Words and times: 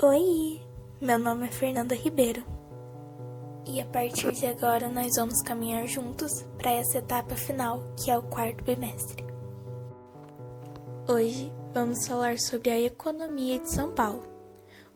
Oi, 0.00 0.60
meu 1.00 1.18
nome 1.18 1.48
é 1.48 1.50
Fernanda 1.50 1.92
Ribeiro 1.92 2.44
e 3.66 3.80
a 3.80 3.84
partir 3.84 4.30
de 4.30 4.46
agora 4.46 4.88
nós 4.88 5.16
vamos 5.16 5.42
caminhar 5.42 5.88
juntos 5.88 6.46
para 6.56 6.70
essa 6.70 6.98
etapa 6.98 7.34
final 7.34 7.82
que 7.96 8.08
é 8.08 8.16
o 8.16 8.22
quarto 8.22 8.62
bimestre. 8.62 9.24
Hoje 11.08 11.52
vamos 11.74 12.06
falar 12.06 12.38
sobre 12.38 12.70
a 12.70 12.80
economia 12.80 13.58
de 13.58 13.72
São 13.72 13.90
Paulo, 13.90 14.22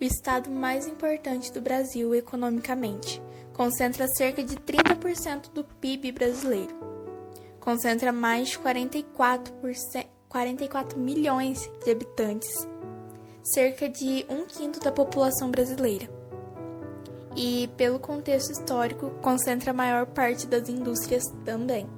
o 0.00 0.04
estado 0.04 0.48
mais 0.48 0.86
importante 0.86 1.52
do 1.52 1.60
Brasil 1.60 2.14
economicamente. 2.14 3.20
Concentra 3.54 4.06
cerca 4.06 4.44
de 4.44 4.54
30% 4.54 5.52
do 5.52 5.64
PIB 5.64 6.12
brasileiro. 6.12 6.76
Concentra 7.58 8.12
mais 8.12 8.50
de 8.50 8.58
44, 8.60 9.52
44 10.28 10.96
milhões 10.96 11.68
de 11.84 11.90
habitantes 11.90 12.70
cerca 13.42 13.88
de 13.88 14.24
um 14.28 14.46
quinto 14.46 14.80
da 14.80 14.92
população 14.92 15.50
brasileira. 15.50 16.08
E, 17.34 17.68
pelo 17.76 17.98
contexto 17.98 18.52
histórico, 18.52 19.10
concentra 19.22 19.70
a 19.70 19.74
maior 19.74 20.06
parte 20.06 20.46
das 20.46 20.68
indústrias 20.68 21.24
também. 21.44 21.88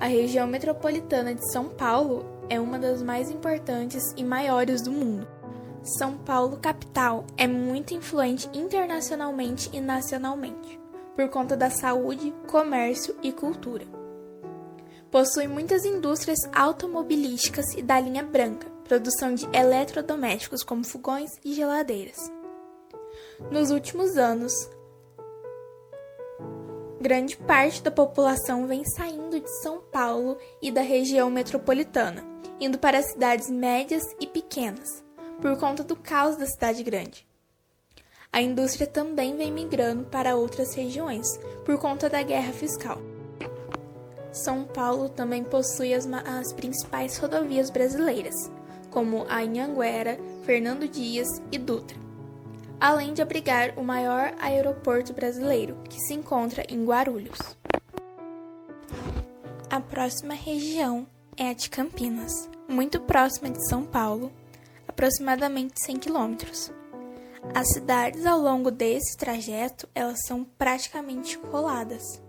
A 0.00 0.06
região 0.06 0.46
metropolitana 0.46 1.34
de 1.34 1.50
São 1.52 1.68
Paulo 1.68 2.26
é 2.50 2.60
uma 2.60 2.78
das 2.78 3.02
mais 3.02 3.30
importantes 3.30 4.12
e 4.16 4.24
maiores 4.24 4.82
do 4.82 4.90
mundo. 4.90 5.26
São 5.98 6.16
Paulo, 6.18 6.56
capital, 6.56 7.24
é 7.36 7.46
muito 7.46 7.94
influente 7.94 8.48
internacionalmente 8.52 9.70
e 9.72 9.80
nacionalmente, 9.80 10.80
por 11.14 11.28
conta 11.28 11.56
da 11.56 11.70
saúde, 11.70 12.34
comércio 12.48 13.14
e 13.22 13.30
cultura. 13.32 13.84
Possui 15.10 15.46
muitas 15.46 15.84
indústrias 15.84 16.38
automobilísticas 16.52 17.74
e 17.74 17.82
da 17.82 18.00
linha 18.00 18.22
branca, 18.24 18.66
produção 18.84 19.34
de 19.34 19.46
eletrodomésticos 19.56 20.62
como 20.62 20.84
fogões 20.84 21.30
e 21.44 21.54
geladeiras. 21.54 22.30
Nos 23.50 23.70
últimos 23.70 24.16
anos, 24.16 24.52
grande 27.00 27.36
parte 27.36 27.82
da 27.82 27.90
população 27.90 28.66
vem 28.66 28.84
saindo 28.84 29.40
de 29.40 29.62
São 29.62 29.80
Paulo 29.80 30.38
e 30.62 30.70
da 30.70 30.82
região 30.82 31.30
metropolitana, 31.30 32.24
indo 32.60 32.78
para 32.78 33.02
cidades 33.02 33.50
médias 33.50 34.04
e 34.20 34.26
pequenas, 34.26 35.04
por 35.40 35.58
conta 35.58 35.82
do 35.82 35.96
caos 35.96 36.36
da 36.36 36.46
cidade 36.46 36.82
grande. 36.82 37.26
A 38.32 38.40
indústria 38.40 38.86
também 38.86 39.36
vem 39.36 39.52
migrando 39.52 40.06
para 40.06 40.34
outras 40.34 40.74
regiões, 40.74 41.38
por 41.64 41.78
conta 41.78 42.10
da 42.10 42.22
guerra 42.22 42.52
fiscal. 42.52 42.98
São 44.32 44.64
Paulo 44.64 45.08
também 45.08 45.44
possui 45.44 45.94
as, 45.94 46.04
as 46.06 46.52
principais 46.52 47.16
rodovias 47.16 47.70
brasileiras, 47.70 48.50
como 48.94 49.26
Anhanguera, 49.28 50.16
Fernando 50.46 50.86
Dias 50.86 51.26
e 51.50 51.58
Dutra, 51.58 51.98
além 52.80 53.12
de 53.12 53.20
abrigar 53.20 53.76
o 53.76 53.82
maior 53.82 54.32
aeroporto 54.38 55.12
brasileiro, 55.12 55.76
que 55.90 55.98
se 55.98 56.14
encontra 56.14 56.64
em 56.68 56.84
Guarulhos. 56.84 57.40
A 59.68 59.80
próxima 59.80 60.32
região 60.32 61.08
é 61.36 61.50
a 61.50 61.52
de 61.52 61.68
Campinas, 61.68 62.48
muito 62.68 63.00
próxima 63.00 63.50
de 63.50 63.68
São 63.68 63.82
Paulo, 63.82 64.30
aproximadamente 64.86 65.84
100 65.84 65.96
quilômetros. 65.96 66.70
As 67.52 67.72
cidades 67.72 68.24
ao 68.24 68.38
longo 68.38 68.70
desse 68.70 69.16
trajeto, 69.16 69.88
elas 69.92 70.24
são 70.24 70.44
praticamente 70.44 71.36
coladas. 71.36 72.22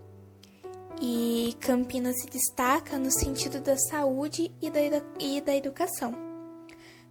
E 1.00 1.56
Campinas 1.60 2.20
se 2.20 2.26
destaca 2.26 2.98
no 2.98 3.10
sentido 3.12 3.60
da 3.60 3.76
saúde 3.76 4.50
e 4.60 4.68
da, 4.68 4.80
e 5.20 5.40
da 5.40 5.54
educação 5.54 6.26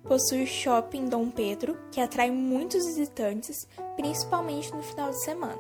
possui 0.08 0.44
o 0.44 0.48
Shopping 0.48 1.06
Dom 1.06 1.30
Pedro, 1.30 1.78
que 1.92 2.00
atrai 2.00 2.32
muitos 2.32 2.86
visitantes, 2.86 3.68
principalmente 3.96 4.74
no 4.74 4.82
final 4.82 5.10
de 5.10 5.24
semana. 5.24 5.60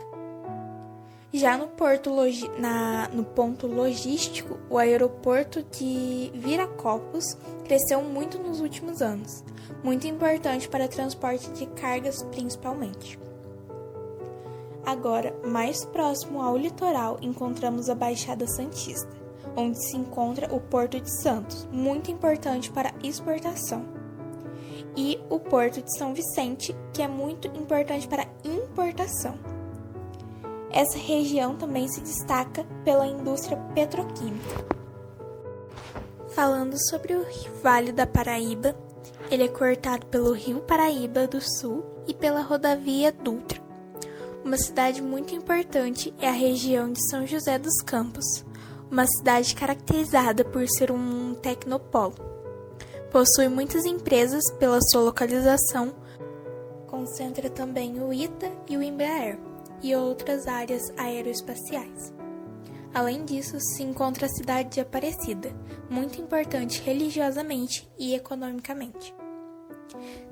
Já 1.33 1.57
no, 1.57 1.67
porto 1.67 2.11
na, 2.57 3.09
no 3.09 3.25
ponto 3.25 3.67
logístico, 3.67 4.57
o 4.69 4.77
aeroporto 4.77 5.61
de 5.63 6.31
Viracopos 6.33 7.35
cresceu 7.65 8.01
muito 8.01 8.39
nos 8.39 8.61
últimos 8.61 9.01
anos, 9.01 9.43
muito 9.83 10.07
importante 10.07 10.69
para 10.69 10.87
transporte 10.87 11.49
de 11.51 11.65
cargas 11.65 12.23
principalmente. 12.23 13.19
Agora, 14.85 15.35
mais 15.43 15.83
próximo 15.83 16.41
ao 16.41 16.55
litoral, 16.55 17.17
encontramos 17.21 17.89
a 17.89 17.95
Baixada 17.95 18.47
Santista, 18.47 19.11
onde 19.57 19.83
se 19.83 19.97
encontra 19.97 20.53
o 20.55 20.59
Porto 20.61 21.01
de 21.01 21.21
Santos, 21.21 21.67
muito 21.71 22.11
importante 22.11 22.71
para 22.71 22.93
exportação 23.03 24.04
e 24.95 25.19
o 25.29 25.39
Porto 25.39 25.81
de 25.81 25.97
São 25.97 26.13
Vicente, 26.13 26.75
que 26.93 27.01
é 27.01 27.07
muito 27.07 27.47
importante 27.47 28.07
para 28.07 28.27
importação. 28.43 29.37
Essa 30.71 30.97
região 30.97 31.55
também 31.55 31.87
se 31.87 32.01
destaca 32.01 32.65
pela 32.83 33.07
indústria 33.07 33.57
petroquímica. 33.73 34.65
Falando 36.29 36.75
sobre 36.89 37.15
o 37.15 37.25
Vale 37.63 37.91
da 37.91 38.05
Paraíba, 38.05 38.75
ele 39.31 39.43
é 39.43 39.47
cortado 39.47 40.05
pelo 40.07 40.33
Rio 40.33 40.59
Paraíba 40.59 41.27
do 41.27 41.39
Sul 41.41 41.83
e 42.05 42.13
pela 42.13 42.41
rodovia 42.41 43.11
Dutra. 43.11 43.63
Uma 44.43 44.57
cidade 44.57 45.01
muito 45.01 45.33
importante 45.33 46.13
é 46.19 46.27
a 46.27 46.33
região 46.33 46.91
de 46.91 47.01
São 47.09 47.25
José 47.25 47.57
dos 47.57 47.81
Campos, 47.81 48.45
uma 48.91 49.07
cidade 49.07 49.55
caracterizada 49.55 50.43
por 50.43 50.67
ser 50.67 50.91
um 50.91 51.33
tecnopolo. 51.35 52.34
Possui 53.11 53.47
muitas 53.47 53.85
empresas 53.85 54.43
pela 54.59 54.81
sua 54.81 55.01
localização, 55.01 55.93
concentra 56.87 57.49
também 57.49 58.01
o 58.01 58.13
ITA 58.13 58.51
e 58.67 58.77
o 58.77 58.83
Embraer 58.83 59.37
e 59.81 59.95
outras 59.95 60.47
áreas 60.47 60.81
aeroespaciais. 60.97 62.13
Além 62.93 63.25
disso, 63.25 63.59
se 63.59 63.83
encontra 63.83 64.25
a 64.25 64.29
cidade 64.29 64.69
de 64.69 64.79
Aparecida, 64.79 65.53
muito 65.89 66.21
importante 66.21 66.81
religiosamente 66.81 67.89
e 67.99 68.15
economicamente. 68.15 69.13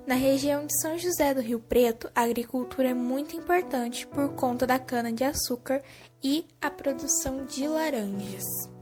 Na 0.07 0.15
região 0.15 0.65
de 0.65 0.81
São 0.81 0.97
José 0.97 1.33
do 1.33 1.41
Rio 1.41 1.59
Preto, 1.59 2.09
a 2.15 2.23
agricultura 2.23 2.89
é 2.89 2.93
muito 2.93 3.35
importante 3.35 4.07
por 4.07 4.29
conta 4.35 4.65
da 4.65 4.79
cana-de-açúcar 4.79 5.81
e 6.21 6.45
a 6.61 6.69
produção 6.69 7.45
de 7.45 7.67
laranjas. 7.67 8.72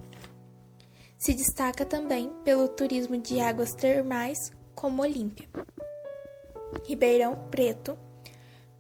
Se 1.22 1.36
destaca 1.36 1.86
também 1.86 2.34
pelo 2.44 2.68
turismo 2.68 3.16
de 3.16 3.40
águas 3.40 3.76
termais, 3.76 4.40
como 4.74 5.04
Olímpia. 5.04 5.48
Ribeirão 6.84 7.36
Preto 7.52 7.96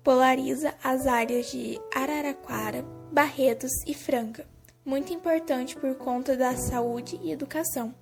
polariza 0.03 0.73
as 0.83 1.05
áreas 1.05 1.51
de 1.51 1.79
Araraquara, 1.93 2.83
Barretos 3.11 3.69
e 3.85 3.93
Franca, 3.93 4.47
muito 4.83 5.13
importante 5.13 5.75
por 5.75 5.93
conta 5.93 6.35
da 6.35 6.57
saúde 6.57 7.19
e 7.21 7.31
educação. 7.31 7.93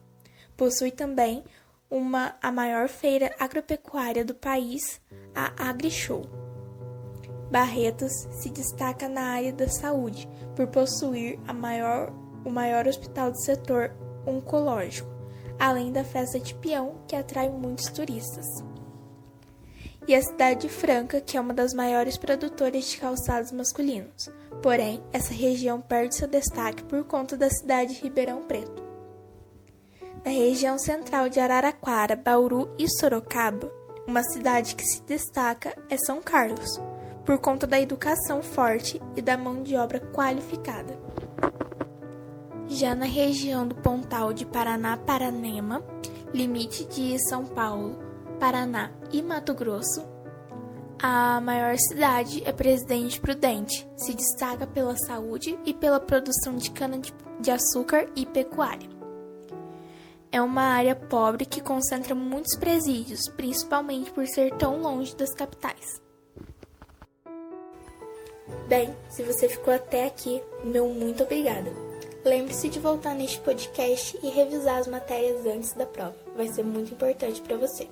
Possui 0.55 0.91
também 0.91 1.43
uma, 1.91 2.37
a 2.41 2.49
maior 2.49 2.87
feira 2.87 3.35
agropecuária 3.37 4.23
do 4.23 4.33
país, 4.33 5.01
a 5.35 5.69
AgriShow. 5.69 6.21
Barretos 7.51 8.13
se 8.41 8.49
destaca 8.49 9.09
na 9.09 9.33
área 9.33 9.51
da 9.51 9.67
saúde 9.67 10.29
por 10.55 10.67
possuir 10.67 11.37
maior, 11.53 12.13
o 12.45 12.49
maior 12.49 12.87
hospital 12.87 13.31
do 13.31 13.41
setor 13.41 14.07
oncológico, 14.29 15.09
além 15.59 15.91
da 15.91 16.03
festa 16.03 16.39
de 16.39 16.53
peão, 16.55 16.95
que 17.07 17.15
atrai 17.15 17.49
muitos 17.49 17.85
turistas. 17.87 18.45
E 20.07 20.15
a 20.15 20.21
cidade 20.21 20.61
de 20.61 20.69
Franca, 20.69 21.21
que 21.21 21.37
é 21.37 21.41
uma 21.41 21.53
das 21.53 21.73
maiores 21.73 22.17
produtoras 22.17 22.85
de 22.85 22.97
calçados 22.97 23.51
masculinos. 23.51 24.29
Porém, 24.61 25.03
essa 25.13 25.33
região 25.33 25.79
perde 25.79 26.15
seu 26.15 26.27
destaque 26.27 26.83
por 26.83 27.03
conta 27.03 27.37
da 27.37 27.49
cidade 27.49 27.95
de 27.95 28.01
Ribeirão 28.01 28.43
Preto. 28.43 28.83
Na 30.25 30.31
região 30.31 30.77
central 30.77 31.29
de 31.29 31.39
Araraquara, 31.39 32.15
Bauru 32.15 32.69
e 32.77 32.89
Sorocaba, 32.89 33.71
uma 34.07 34.23
cidade 34.23 34.75
que 34.75 34.83
se 34.83 35.01
destaca 35.03 35.73
é 35.89 35.97
São 35.97 36.21
Carlos, 36.21 36.79
por 37.25 37.37
conta 37.37 37.67
da 37.67 37.79
educação 37.79 38.41
forte 38.41 38.99
e 39.15 39.21
da 39.21 39.37
mão 39.37 39.61
de 39.61 39.75
obra 39.75 39.99
qualificada. 39.99 40.97
Já 42.69 42.93
na 42.93 43.05
região 43.05 43.67
do 43.67 43.73
Pontal 43.73 44.31
de 44.31 44.45
Paraná-Paranema, 44.45 45.83
limite 46.31 46.85
de 46.85 47.17
São 47.27 47.43
Paulo, 47.43 47.97
Paraná 48.39 48.91
e 49.11 49.23
Mato 49.23 49.55
Grosso, 49.55 50.07
a 51.01 51.41
maior 51.41 51.75
cidade 51.79 52.43
é 52.45 52.51
Presidente 52.51 53.19
Prudente, 53.19 53.89
se 53.97 54.13
destaca 54.13 54.67
pela 54.67 54.95
saúde 54.95 55.57
e 55.65 55.73
pela 55.73 55.99
produção 55.99 56.57
de 56.57 56.69
cana-de-açúcar 56.69 58.07
e 58.15 58.23
pecuária. 58.27 58.87
É 60.31 60.39
uma 60.39 60.61
área 60.61 60.95
pobre 60.95 61.47
que 61.47 61.61
concentra 61.61 62.13
muitos 62.13 62.55
presídios, 62.55 63.27
principalmente 63.29 64.11
por 64.11 64.27
ser 64.27 64.53
tão 64.57 64.79
longe 64.79 65.15
das 65.15 65.33
capitais. 65.33 65.99
Bem, 68.67 68.95
se 69.09 69.23
você 69.23 69.49
ficou 69.49 69.73
até 69.73 70.05
aqui, 70.05 70.39
meu 70.63 70.87
muito 70.89 71.23
obrigada. 71.23 71.88
Lembre-se 72.23 72.67
de 72.67 72.79
voltar 72.79 73.15
neste 73.15 73.39
podcast 73.39 74.19
e 74.21 74.29
revisar 74.29 74.79
as 74.79 74.87
matérias 74.87 75.45
antes 75.45 75.73
da 75.73 75.85
prova. 75.85 76.15
Vai 76.35 76.47
ser 76.49 76.63
muito 76.63 76.93
importante 76.93 77.41
para 77.41 77.55
você. 77.57 77.87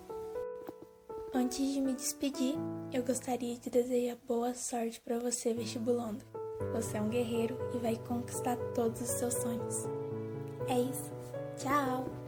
Antes 1.34 1.74
de 1.74 1.80
me 1.80 1.94
despedir, 1.94 2.56
eu 2.92 3.04
gostaria 3.04 3.56
de 3.56 3.70
desejar 3.70 4.18
boa 4.28 4.54
sorte 4.54 5.00
para 5.00 5.20
você, 5.20 5.54
vestibulando. 5.54 6.26
Você 6.74 6.98
é 6.98 7.02
um 7.02 7.10
guerreiro 7.10 7.58
e 7.74 7.78
vai 7.78 7.96
conquistar 7.96 8.58
todos 8.74 9.02
os 9.02 9.10
seus 9.10 9.34
sonhos. 9.36 9.86
É 10.68 10.80
isso. 10.80 11.12
Tchau! 11.58 12.27